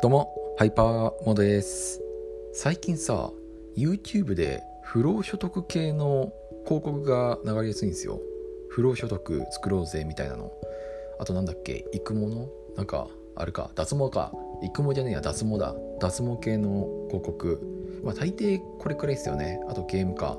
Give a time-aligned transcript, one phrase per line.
[0.00, 2.00] どうも、ハイパーモです。
[2.52, 3.32] 最近さ、
[3.76, 6.32] YouTube で不労所得系の
[6.64, 8.20] 広告が流れやすいんですよ。
[8.70, 10.52] 不労所得作ろうぜみたいなの。
[11.18, 12.48] あとなんだっけ、育毛の？
[12.76, 14.32] なんか、あれか、脱毛か。
[14.62, 15.74] 育毛じゃねえや、脱毛だ。
[15.98, 18.00] 脱毛系の広告。
[18.04, 19.60] まあ大抵これくらいですよね。
[19.68, 20.38] あとゲームか。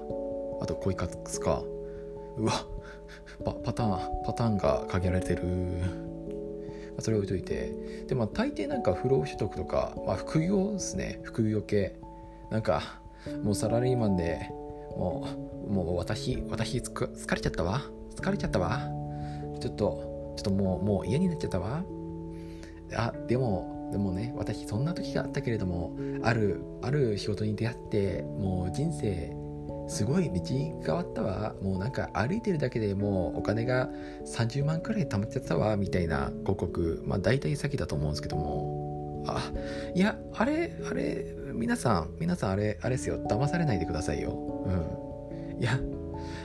[0.62, 1.64] あと恋活か。
[2.38, 2.54] うわ
[3.44, 5.44] パパターン、パターンが限られてる。
[7.00, 8.06] それ置いといて。
[8.08, 11.20] でまあ大抵なんか不労所得とか、まあ、副業ですね。
[11.24, 11.96] 副業系。
[12.52, 13.00] なんか
[13.44, 14.50] もうサラリーマンで
[14.98, 15.28] も
[15.68, 17.82] うもう私私疲れちゃったわ。
[18.16, 18.90] 疲れちゃったわ。
[19.60, 21.84] ちょっとちょっともうもう嫌になっちゃったわ。
[22.96, 29.36] あでもでもね私そんな時があったけれどもあるある仕事に出会ってもう人生
[29.90, 30.42] すごい道
[30.86, 31.56] 変わったわ。
[31.62, 33.90] もうなんか歩いてるだけでもうお金が
[34.26, 35.76] 30万くらい貯まっちゃったわ。
[35.78, 37.04] みたいな広告。
[37.06, 39.26] まあ大体先だと思うんですけども。
[39.28, 39.52] あ
[39.94, 43.20] いやあれあれ皆さん皆さんあれあれですよ。
[43.28, 44.32] 騙されないでくださいよ。
[44.32, 45.62] うん。
[45.62, 45.80] いや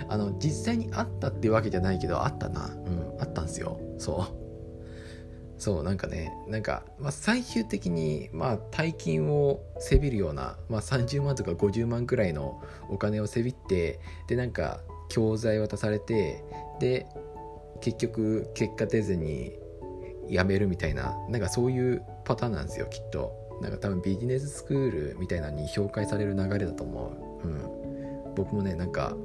[0.09, 2.67] あの実際にあったってわけじゃないけどあったな。
[2.67, 3.79] うんあったんすよ。
[3.99, 4.44] そう。
[5.59, 16.45] そうなんかねなんか、まあ、最終的に、まあ、大金をせびるような、まあ、30万とか50万くらいのお金をせびってでなんか教材渡されて
[16.81, 17.07] で
[17.81, 19.53] 結局結果出ずに
[20.29, 23.43] 辞めるみたいななんかそういうパターンなんですよきっと。
[23.61, 29.17] なんか多分ビジネススクールみたいなのに紹介される流れだと思う、うん、僕もねなんか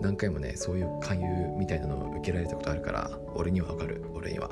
[0.00, 1.26] 何回もねそういう勧誘
[1.58, 4.02] みたいなのを受けられたことあるから俺にはわかる。
[4.14, 4.50] 俺には。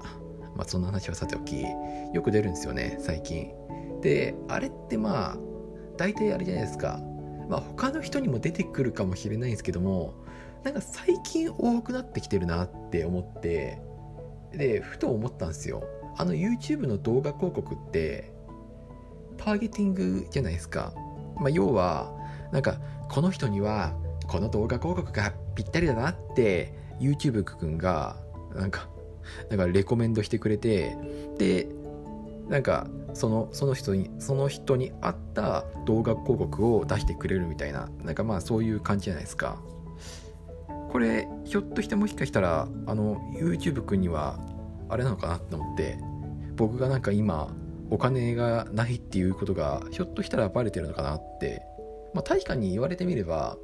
[0.56, 1.62] まあ、そんな話はさておき
[2.12, 3.50] よく出るんですよね最近。
[4.00, 5.36] であれってまあ
[5.96, 7.00] 大体あれじゃないですか。
[7.48, 10.14] まあ他の人にも出てくるかもしれないんですけども
[10.64, 13.80] なんか最近多くなってきてるなって思って
[14.52, 15.82] でふと思ったんですよ。
[16.16, 18.32] あの YouTube の動画広告って
[19.38, 20.92] ターゲティングじゃないですか、
[21.36, 22.12] まあ、要は
[22.52, 23.94] なんかこの人には
[24.28, 28.16] この動画広告がぴったりだなって YouTube くんが
[28.54, 28.88] なんか
[29.50, 30.96] だからレコメンドしてくれて
[31.38, 31.68] で
[32.48, 39.60] なんかそのその人にその人に合った動画広告を出してくれるみたいななんかまあそういう感じじゃないですか。
[40.90, 44.38] これひょっとしてもしかしたらあの YouTube 君には
[44.90, 45.98] あれなのかなって思って
[46.54, 47.54] 僕がなんか今
[47.88, 51.62] お金がないっていうことがひょっとしたらバレてるのかなって
[52.12, 53.56] まあ確かに言われてみれば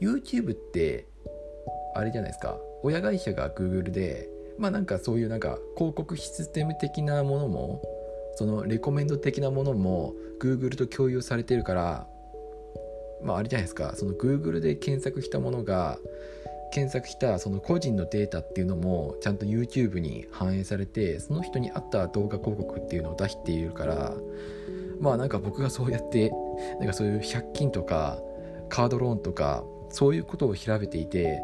[0.00, 1.08] YouTube って
[1.96, 2.56] あれじゃないですか。
[2.84, 4.29] 親会社が Google で
[4.60, 7.82] まあなんかそういうなんか広告システム的なものも
[8.36, 12.06] そのレコメンド的なものも Google と共有されてるから
[13.22, 13.94] まああれじゃないですか。
[13.96, 15.98] その Google で検索したものが
[16.72, 24.14] 検索したその個人のデータっていうのもちゃんと YouTube に反映されてその人に合った動画広告っていうのを出しているから
[25.00, 26.30] まあなんか僕がそうやって
[26.78, 28.18] なんかそういう借金とか
[28.68, 31.40] カードローンとかそういうことを調べていて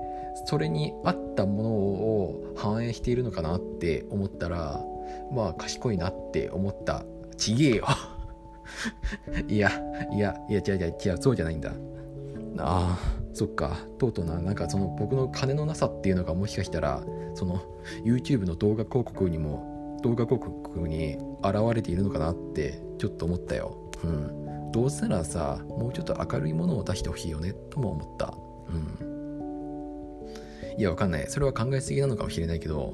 [0.46, 4.80] それに合ったものを反映しているのかなって思ったら
[5.32, 7.04] まあ賢いなって思った。
[7.36, 7.86] ちげえよ。
[9.48, 9.70] いや
[10.12, 11.72] いやいや違う違う違うそうじゃないんだ。
[12.58, 12.98] ああ
[13.32, 13.76] そっか。
[13.98, 17.02] とうとうななんかその僕の金のなさっていうのがもしかしたら
[17.34, 17.60] その
[18.04, 23.76] YouTube の動画広告にも動画広告に現れているのかなってちょっと思ったよ。
[24.04, 24.46] うん。
[24.76, 28.34] どうせならさもうちょっと明るいものを出してほしいよねとも思った。
[28.68, 28.98] うん。
[30.78, 31.26] いやわかんない。
[31.28, 32.92] それは考えすぎなのかもしれないけど、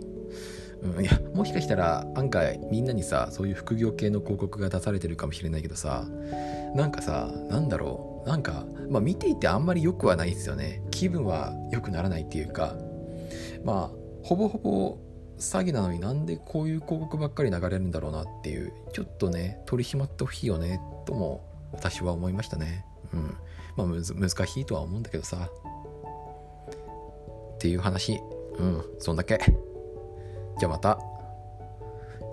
[0.81, 6.07] うん、いやもしかしたら案外みんなにさそういう副業系の広告が出されてるかもしれないけどさ
[6.77, 8.29] なんかさなんだろう。
[8.29, 10.85] なんか、まあ、見ていてあんまり良くはないですよね。
[10.93, 12.77] 気分は良くならないっていうか。
[13.65, 14.99] まあほぼほぼ
[15.37, 23.37] 詐欺なのになんでこういう広告ばっかり流れるんだろうなっていうちょっとね取り締まってほしいよねとも私は思いましたねうん
[23.77, 25.49] まあ難しいとは思うんだけどさ
[27.63, 28.21] っていう話。
[28.59, 29.39] うん、そんだけ。
[30.59, 30.99] じゃあまた。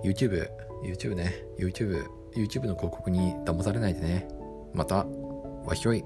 [0.03, 0.49] YouTube、
[0.83, 1.35] YouTube ね。
[1.59, 2.03] YouTube、
[2.35, 4.27] YouTube の広告に騙されないでね。
[4.73, 5.05] また、
[5.65, 6.03] わひょい。